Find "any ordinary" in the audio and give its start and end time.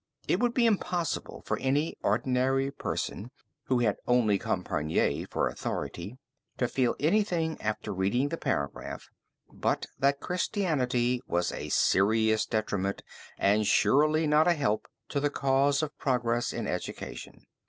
1.59-2.71